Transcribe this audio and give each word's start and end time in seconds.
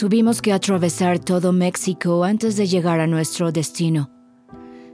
Tuvimos 0.00 0.40
que 0.40 0.54
atravesar 0.54 1.18
todo 1.18 1.52
México 1.52 2.24
antes 2.24 2.56
de 2.56 2.66
llegar 2.66 3.00
a 3.00 3.06
nuestro 3.06 3.52
destino, 3.52 4.08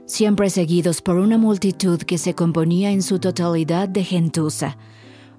siempre 0.05 0.49
seguidos 0.49 1.01
por 1.01 1.15
una 1.15 1.37
multitud 1.37 1.97
que 1.99 2.17
se 2.17 2.35
componía 2.35 2.91
en 2.91 3.01
su 3.01 3.17
totalidad 3.17 3.87
de 3.87 4.03
gentuza, 4.03 4.77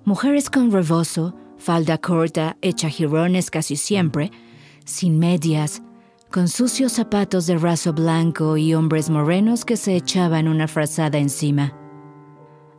mujeres 0.06 0.48
con 0.48 0.72
rebozo, 0.72 1.34
falda 1.58 1.98
corta, 1.98 2.56
hecha 2.62 2.88
jirones 2.88 3.50
casi 3.50 3.76
siempre, 3.76 4.32
sin 4.86 5.18
medias, 5.18 5.82
con 6.32 6.48
sucios 6.48 6.92
zapatos 6.92 7.46
de 7.46 7.58
raso 7.58 7.92
blanco 7.92 8.56
y 8.56 8.72
hombres 8.72 9.10
morenos 9.10 9.66
que 9.66 9.76
se 9.76 9.96
echaban 9.96 10.48
una 10.48 10.66
frazada 10.66 11.18
encima. 11.18 11.74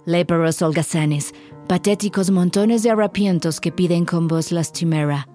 Léperos 0.07 0.59
holgazanes, 0.63 1.35
patéticos 1.67 2.31
montones 2.31 2.81
de 2.81 2.89
harapientos 2.89 3.61
que 3.61 3.71
piden 3.71 4.05
con 4.05 4.27
voz 4.27 4.51
lastimera. 4.51 5.27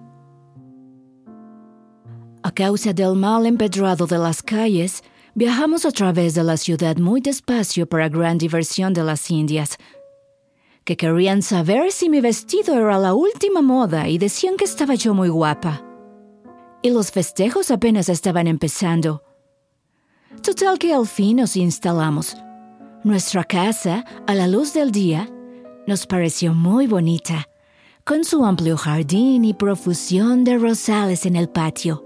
A 2.45 2.51
causa 2.51 2.93
del 2.93 3.15
mal 3.15 3.47
empedrado 3.47 4.05
de 4.05 4.19
las 4.19 4.43
calles, 4.43 5.01
viajamos 5.33 5.83
a 5.83 5.89
través 5.89 6.35
de 6.35 6.43
la 6.43 6.57
ciudad 6.57 6.95
muy 6.97 7.19
despacio 7.19 7.87
para 7.87 8.07
gran 8.07 8.37
diversión 8.37 8.93
de 8.93 9.01
las 9.01 9.31
indias, 9.31 9.79
que 10.83 10.95
querían 10.95 11.41
saber 11.41 11.91
si 11.91 12.07
mi 12.07 12.21
vestido 12.21 12.75
era 12.75 12.99
la 12.99 13.15
última 13.15 13.63
moda 13.63 14.07
y 14.07 14.19
decían 14.19 14.57
que 14.57 14.65
estaba 14.65 14.93
yo 14.93 15.15
muy 15.15 15.29
guapa. 15.29 15.83
Y 16.83 16.91
los 16.91 17.09
festejos 17.09 17.71
apenas 17.71 18.09
estaban 18.09 18.45
empezando. 18.45 19.23
Total 20.43 20.77
que 20.77 20.93
al 20.93 21.07
fin 21.07 21.37
nos 21.37 21.55
instalamos. 21.55 22.37
Nuestra 23.03 23.43
casa, 23.43 24.05
a 24.27 24.35
la 24.35 24.47
luz 24.47 24.71
del 24.71 24.91
día, 24.91 25.27
nos 25.87 26.05
pareció 26.05 26.53
muy 26.53 26.85
bonita, 26.85 27.49
con 28.03 28.23
su 28.23 28.45
amplio 28.45 28.77
jardín 28.77 29.45
y 29.45 29.55
profusión 29.55 30.43
de 30.43 30.59
rosales 30.59 31.25
en 31.25 31.37
el 31.37 31.49
patio. 31.49 32.04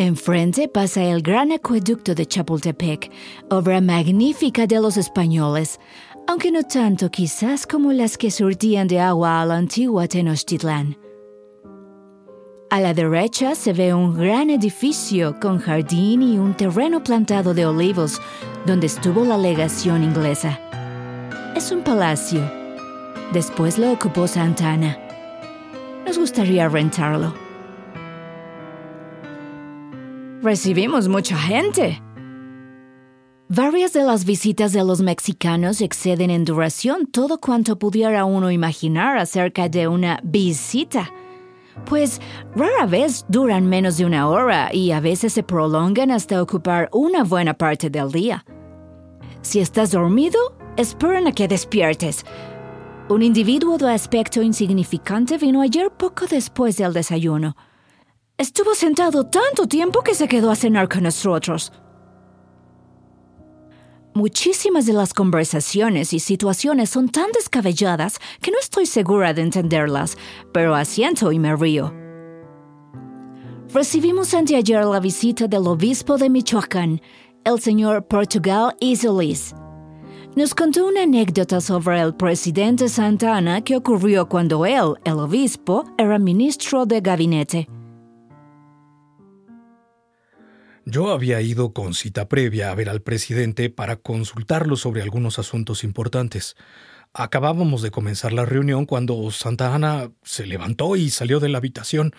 Enfrente 0.00 0.66
pasa 0.66 1.02
el 1.02 1.20
gran 1.20 1.52
acueducto 1.52 2.14
de 2.14 2.24
Chapultepec, 2.24 3.10
obra 3.50 3.82
magnífica 3.82 4.66
de 4.66 4.80
los 4.80 4.96
españoles, 4.96 5.78
aunque 6.26 6.50
no 6.50 6.62
tanto 6.62 7.10
quizás 7.10 7.66
como 7.66 7.92
las 7.92 8.16
que 8.16 8.30
surtían 8.30 8.88
de 8.88 8.98
agua 8.98 9.42
a 9.42 9.44
la 9.44 9.58
antigua 9.58 10.08
Tenochtitlán. 10.08 10.96
A 12.70 12.80
la 12.80 12.94
derecha 12.94 13.54
se 13.54 13.74
ve 13.74 13.92
un 13.92 14.16
gran 14.16 14.48
edificio 14.48 15.38
con 15.38 15.58
jardín 15.58 16.22
y 16.22 16.38
un 16.38 16.56
terreno 16.56 17.04
plantado 17.04 17.52
de 17.52 17.66
olivos 17.66 18.22
donde 18.64 18.86
estuvo 18.86 19.26
la 19.26 19.36
legación 19.36 20.02
inglesa. 20.02 20.58
Es 21.54 21.70
un 21.72 21.82
palacio. 21.82 22.40
Después 23.34 23.76
lo 23.76 23.92
ocupó 23.92 24.26
Santana. 24.26 24.96
Nos 26.06 26.16
gustaría 26.16 26.70
rentarlo. 26.70 27.49
Recibimos 30.42 31.06
mucha 31.06 31.36
gente. 31.36 32.02
Varias 33.50 33.92
de 33.92 34.04
las 34.04 34.24
visitas 34.24 34.72
de 34.72 34.82
los 34.82 35.02
mexicanos 35.02 35.82
exceden 35.82 36.30
en 36.30 36.46
duración 36.46 37.04
todo 37.04 37.38
cuanto 37.38 37.78
pudiera 37.78 38.24
uno 38.24 38.50
imaginar 38.50 39.18
acerca 39.18 39.68
de 39.68 39.86
una 39.86 40.18
visita, 40.22 41.12
pues 41.84 42.22
rara 42.56 42.86
vez 42.86 43.26
duran 43.28 43.66
menos 43.66 43.98
de 43.98 44.06
una 44.06 44.30
hora 44.30 44.70
y 44.72 44.92
a 44.92 45.00
veces 45.00 45.34
se 45.34 45.42
prolongan 45.42 46.10
hasta 46.10 46.40
ocupar 46.40 46.88
una 46.90 47.22
buena 47.22 47.52
parte 47.52 47.90
del 47.90 48.10
día. 48.10 48.46
Si 49.42 49.60
estás 49.60 49.90
dormido, 49.90 50.56
esperan 50.78 51.26
a 51.26 51.32
que 51.32 51.48
despiertes. 51.48 52.24
Un 53.10 53.22
individuo 53.22 53.76
de 53.76 53.92
aspecto 53.92 54.40
insignificante 54.40 55.36
vino 55.36 55.60
ayer 55.60 55.90
poco 55.90 56.26
después 56.26 56.78
del 56.78 56.94
desayuno. 56.94 57.56
Estuvo 58.40 58.74
sentado 58.74 59.24
tanto 59.24 59.66
tiempo 59.66 60.00
que 60.00 60.14
se 60.14 60.26
quedó 60.26 60.50
a 60.50 60.56
cenar 60.56 60.88
con 60.88 61.02
nosotros. 61.02 61.74
Muchísimas 64.14 64.86
de 64.86 64.94
las 64.94 65.12
conversaciones 65.12 66.14
y 66.14 66.20
situaciones 66.20 66.88
son 66.88 67.10
tan 67.10 67.30
descabelladas 67.32 68.18
que 68.40 68.50
no 68.50 68.58
estoy 68.58 68.86
segura 68.86 69.34
de 69.34 69.42
entenderlas, 69.42 70.16
pero 70.54 70.74
asiento 70.74 71.32
y 71.32 71.38
me 71.38 71.54
río. 71.54 71.92
Recibimos 73.74 74.32
anteayer 74.32 74.86
la 74.86 75.00
visita 75.00 75.46
del 75.46 75.66
obispo 75.66 76.16
de 76.16 76.30
Michoacán, 76.30 77.02
el 77.44 77.60
señor 77.60 78.06
Portugal 78.06 78.74
Isolis. 78.80 79.54
Nos 80.34 80.54
contó 80.54 80.86
una 80.86 81.02
anécdota 81.02 81.60
sobre 81.60 82.00
el 82.00 82.14
presidente 82.14 82.88
Santana 82.88 83.60
que 83.60 83.76
ocurrió 83.76 84.30
cuando 84.30 84.64
él, 84.64 84.94
el 85.04 85.18
obispo, 85.18 85.84
era 85.98 86.18
ministro 86.18 86.86
de 86.86 87.02
gabinete. 87.02 87.68
Yo 90.90 91.12
había 91.12 91.40
ido 91.40 91.72
con 91.72 91.94
cita 91.94 92.28
previa 92.28 92.72
a 92.72 92.74
ver 92.74 92.88
al 92.88 93.00
presidente 93.00 93.70
para 93.70 93.94
consultarlo 93.94 94.74
sobre 94.74 95.02
algunos 95.02 95.38
asuntos 95.38 95.84
importantes. 95.84 96.56
Acabábamos 97.12 97.82
de 97.82 97.92
comenzar 97.92 98.32
la 98.32 98.44
reunión 98.44 98.86
cuando 98.86 99.30
Santa 99.30 99.72
Ana 99.72 100.10
se 100.24 100.46
levantó 100.46 100.96
y 100.96 101.10
salió 101.10 101.38
de 101.38 101.48
la 101.48 101.58
habitación. 101.58 102.12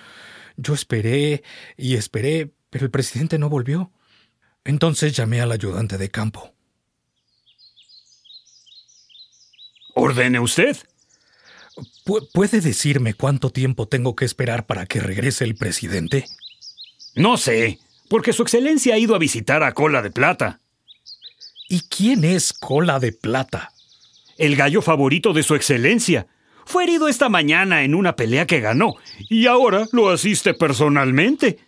Yo 0.56 0.74
esperé 0.74 1.44
y 1.76 1.96
esperé, 1.96 2.54
pero 2.70 2.86
el 2.86 2.92
presidente 2.92 3.38
no 3.38 3.50
volvió. 3.50 3.92
Entonces 4.64 5.12
llamé 5.18 5.42
al 5.42 5.52
ayudante 5.52 5.98
de 5.98 6.09
campo. 6.09 6.53
Ordene 9.96 10.40
usted. 10.40 10.78
¿Puede 12.34 12.62
decirme 12.62 13.16
cuánto 13.16 13.50
tiempo 13.50 13.90
tengo 13.90 14.16
que 14.16 14.24
esperar 14.24 14.66
para 14.66 14.86
que 14.86 15.02
regrese 15.02 15.44
el 15.44 15.56
presidente? 15.56 16.26
No 17.16 17.36
sé 17.36 17.78
porque 18.11 18.33
Su 18.33 18.41
Excelencia 18.44 18.95
ha 18.95 18.97
ido 18.97 19.16
a 19.16 19.19
visitar 19.19 19.63
a 19.63 19.73
Cola 19.73 20.01
de 20.01 20.11
Plata. 20.11 20.59
¿Y 21.69 21.79
quién 21.83 22.25
es 22.25 22.51
Cola 22.51 22.99
de 22.99 23.13
Plata? 23.13 23.72
El 24.38 24.57
gallo 24.57 24.81
favorito 24.81 25.31
de 25.31 25.44
Su 25.44 25.55
Excelencia. 25.55 26.27
Fue 26.66 26.83
herido 26.83 27.07
esta 27.07 27.29
mañana 27.29 27.83
en 27.83 27.95
una 27.95 28.17
pelea 28.17 28.45
que 28.45 28.59
ganó 28.59 28.95
y 29.29 29.47
ahora 29.47 29.88
lo 29.94 30.09
asiste 30.09 30.53
personalmente. 30.53 31.59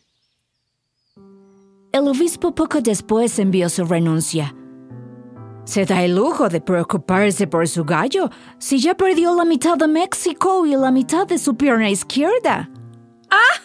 El 1.94 2.10
obispo 2.10 2.54
poco 2.54 2.82
después 2.82 3.40
envió 3.40 3.70
su 3.70 3.86
renuncia. 3.86 4.54
Se 5.64 5.86
da 5.86 6.04
el 6.04 6.14
lujo 6.14 6.50
de 6.50 6.60
preocuparse 6.60 7.48
por 7.48 7.70
su 7.70 7.86
gallo 7.86 8.30
si 8.60 8.80
ya 8.80 8.98
perdió 8.98 9.34
la 9.34 9.46
mitad 9.46 9.78
de 9.78 9.88
México 9.88 10.66
y 10.66 10.76
la 10.76 10.92
mitad 10.92 11.26
de 11.26 11.38
su 11.38 11.56
pierna 11.56 11.90
izquierda. 11.90 12.70
¡Ah! 13.30 13.62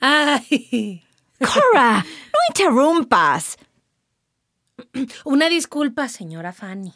Ay. 0.00 1.02
Cora, 1.38 2.04
no 2.04 2.38
interrumpas. 2.50 3.56
Una 5.24 5.48
disculpa, 5.48 6.08
señora 6.08 6.52
Fanny. 6.52 6.92